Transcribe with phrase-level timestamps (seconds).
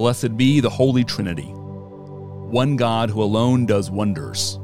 [0.00, 4.58] Blessed be the Holy Trinity, one God who alone does wonders,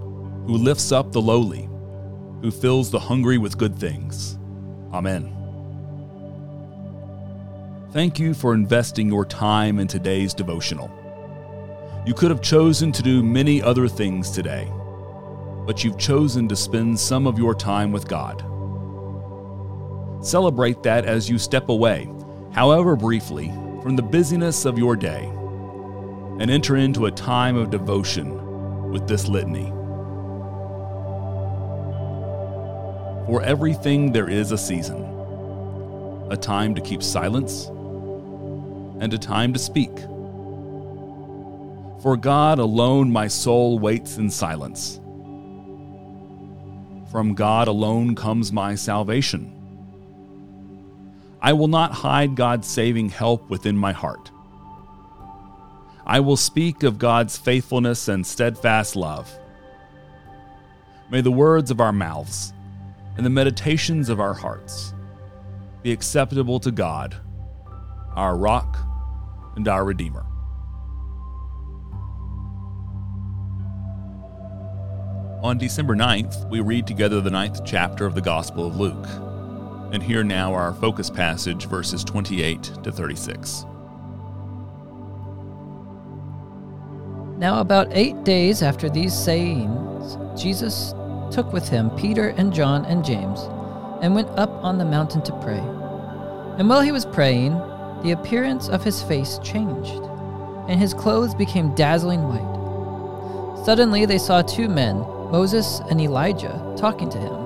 [0.46, 1.68] who lifts up the lowly,
[2.40, 4.38] who fills the hungry with good things.
[4.94, 5.30] Amen.
[7.92, 10.90] Thank you for investing your time in today's devotional.
[12.06, 14.72] You could have chosen to do many other things today,
[15.66, 18.40] but you've chosen to spend some of your time with God.
[20.24, 22.08] Celebrate that as you step away,
[22.52, 23.52] however briefly,
[23.86, 25.26] from the busyness of your day
[26.40, 29.68] and enter into a time of devotion with this litany.
[33.26, 35.04] For everything there is a season,
[36.32, 37.66] a time to keep silence,
[38.98, 39.96] and a time to speak.
[42.02, 44.98] For God alone my soul waits in silence.
[47.12, 49.55] From God alone comes my salvation.
[51.40, 54.30] I will not hide God's saving help within my heart.
[56.06, 59.30] I will speak of God's faithfulness and steadfast love.
[61.10, 62.52] May the words of our mouths
[63.16, 64.94] and the meditations of our hearts
[65.82, 67.16] be acceptable to God,
[68.14, 68.78] our rock
[69.56, 70.26] and our Redeemer.
[75.42, 79.25] On December 9th, we read together the ninth chapter of the Gospel of Luke.
[79.96, 83.64] And here now our focus passage, verses 28 to 36.
[87.38, 90.92] Now, about eight days after these sayings, Jesus
[91.30, 93.40] took with him Peter and John and James
[94.02, 95.64] and went up on the mountain to pray.
[96.58, 97.52] And while he was praying,
[98.02, 100.02] the appearance of his face changed,
[100.68, 103.64] and his clothes became dazzling white.
[103.64, 104.98] Suddenly they saw two men,
[105.32, 107.45] Moses and Elijah, talking to him.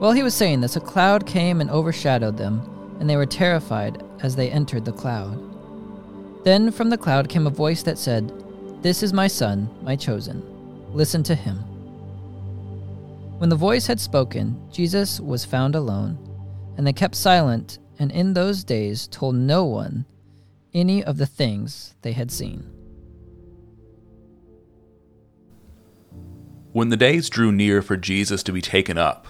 [0.00, 4.02] while he was saying this, a cloud came and overshadowed them, and they were terrified
[4.22, 5.38] as they entered the cloud.
[6.42, 8.32] Then from the cloud came a voice that said,
[8.82, 10.42] This is my son, my chosen.
[10.94, 11.58] Listen to him.
[13.36, 16.18] When the voice had spoken, Jesus was found alone,
[16.78, 20.06] and they kept silent, and in those days told no one
[20.72, 22.70] any of the things they had seen.
[26.72, 29.26] When the days drew near for Jesus to be taken up,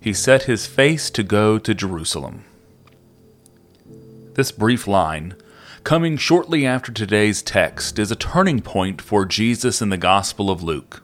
[0.00, 2.44] he set his face to go to Jerusalem.
[4.34, 5.34] This brief line,
[5.82, 10.62] coming shortly after today's text, is a turning point for Jesus in the Gospel of
[10.62, 11.02] Luke.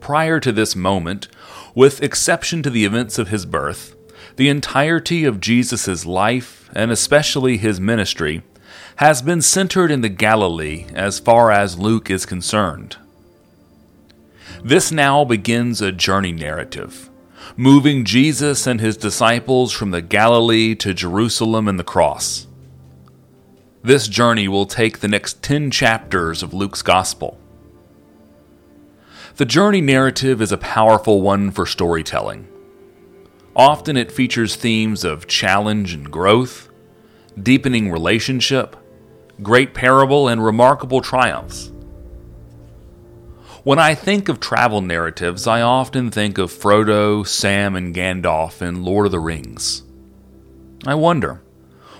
[0.00, 1.28] Prior to this moment,
[1.74, 3.94] with exception to the events of his birth,
[4.36, 8.42] the entirety of Jesus' life, and especially his ministry,
[8.96, 12.96] has been centered in the Galilee as far as Luke is concerned.
[14.62, 17.10] This now begins a journey narrative
[17.56, 22.46] moving Jesus and his disciples from the Galilee to Jerusalem and the cross.
[23.82, 27.38] This journey will take the next 10 chapters of Luke's Gospel.
[29.36, 32.48] The journey narrative is a powerful one for storytelling.
[33.54, 36.70] Often it features themes of challenge and growth,
[37.40, 38.76] deepening relationship,
[39.42, 41.72] great parable, and remarkable triumphs.
[43.64, 48.84] When I think of travel narratives, I often think of Frodo, Sam, and Gandalf in
[48.84, 49.82] Lord of the Rings.
[50.86, 51.40] I wonder,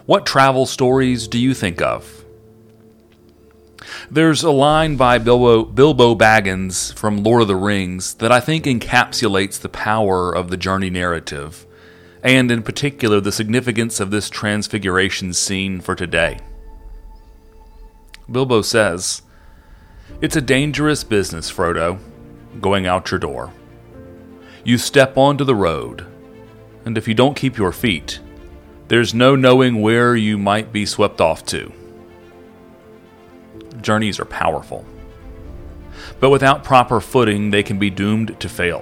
[0.05, 2.27] what travel stories do you think of?
[4.11, 8.67] There's a line by Bilbo, Bilbo Baggins from Lord of the Rings that I think
[8.67, 11.65] encapsulates the power of the journey narrative,
[12.23, 16.41] and in particular the significance of this transfiguration scene for today.
[18.31, 19.23] Bilbo says,
[20.21, 21.99] it's a dangerous business, Frodo,
[22.61, 23.53] going out your door.
[24.65, 26.07] You step onto the road,
[26.85, 28.21] and if you don't keep your feet,
[28.89, 31.73] there's no knowing where you might be swept off to.
[33.81, 34.87] Journeys are powerful,
[36.21, 38.81] but without proper footing, they can be doomed to fail.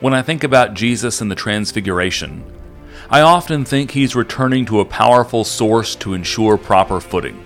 [0.00, 2.44] When I think about Jesus and the Transfiguration,
[3.10, 7.44] I often think he's returning to a powerful source to ensure proper footing.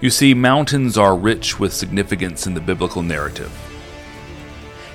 [0.00, 3.52] You see, mountains are rich with significance in the biblical narrative.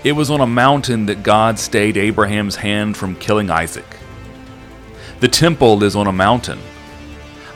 [0.03, 3.85] It was on a mountain that God stayed Abraham's hand from killing Isaac.
[5.19, 6.59] The temple is on a mountain.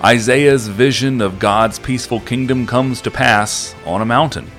[0.03, 4.49] Isaiah's vision of God's peaceful kingdom comes to pass on a mountain.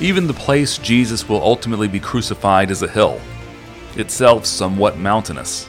[0.00, 3.20] Even the place Jesus will ultimately be crucified is a hill,
[3.96, 5.68] itself somewhat mountainous.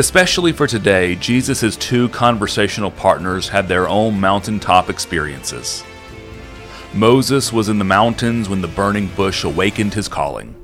[0.00, 5.84] Especially for today, Jesus' two conversational partners had their own mountaintop experiences.
[6.94, 10.54] Moses was in the mountains when the burning bush awakened his calling.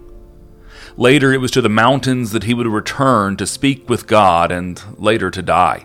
[0.96, 4.82] Later, it was to the mountains that he would return to speak with God and
[4.96, 5.84] later to die.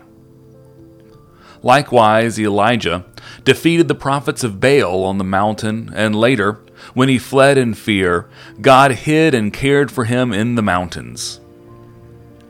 [1.62, 3.04] Likewise, Elijah
[3.44, 6.60] defeated the prophets of Baal on the mountain, and later,
[6.94, 8.30] when he fled in fear,
[8.62, 11.38] God hid and cared for him in the mountains.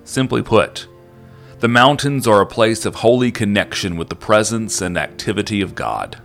[0.04, 0.86] Simply put,
[1.62, 6.18] the mountains are a place of holy connection with the presence and activity of God.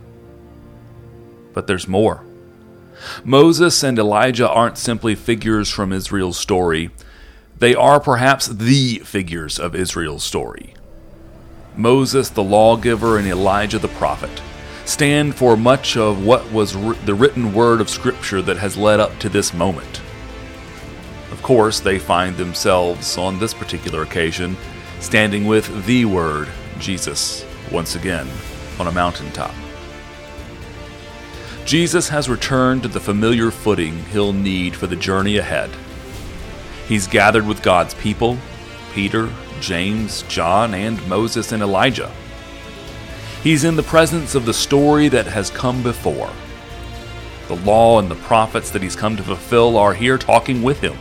[1.54, 2.24] But there's more.
[3.22, 6.90] Moses and Elijah aren't simply figures from Israel's story,
[7.56, 10.74] they are perhaps the figures of Israel's story.
[11.76, 14.42] Moses the lawgiver and Elijah the prophet
[14.86, 16.72] stand for much of what was
[17.04, 20.00] the written word of Scripture that has led up to this moment.
[21.30, 24.56] Of course, they find themselves on this particular occasion
[25.00, 26.48] standing with the Word,
[26.78, 28.28] Jesus, once again
[28.78, 29.54] on a mountaintop.
[31.64, 35.70] Jesus has returned to the familiar footing he'll need for the journey ahead.
[36.86, 38.38] He's gathered with God's people
[38.92, 39.28] Peter,
[39.60, 42.12] James, John, and Moses and Elijah.
[43.42, 46.30] He's in the presence of the story that has come before.
[47.46, 50.98] The law and the prophets that he's come to fulfill are here talking with him.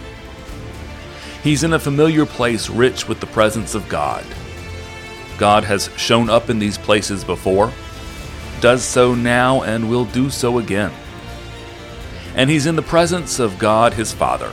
[1.47, 4.25] He's in a familiar place rich with the presence of God.
[5.37, 7.71] God has shown up in these places before
[8.59, 10.91] does so now and will do so again.
[12.35, 14.51] And he's in the presence of God his Father,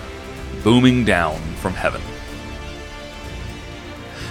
[0.62, 2.00] booming down from heaven.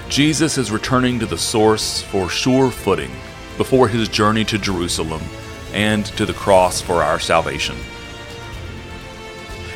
[0.07, 3.12] Jesus is returning to the source for sure footing
[3.57, 5.21] before his journey to Jerusalem
[5.74, 7.75] and to the cross for our salvation.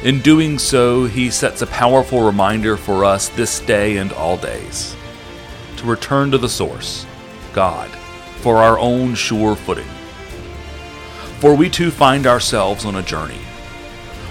[0.04, 4.96] In doing so, he sets a powerful reminder for us this day and all days
[5.78, 7.06] to return to the source,
[7.54, 7.90] God
[8.38, 9.88] for our own sure footing.
[11.40, 13.42] For we too find ourselves on a journey,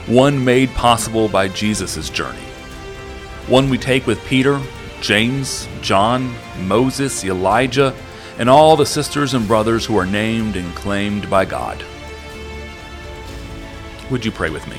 [0.07, 2.39] one made possible by Jesus' journey,
[3.47, 4.61] one we take with Peter,
[5.01, 6.35] James, John,
[6.67, 7.95] Moses, Elijah,
[8.39, 11.85] and all the sisters and brothers who are named and claimed by God.
[14.11, 14.79] Would you pray with me?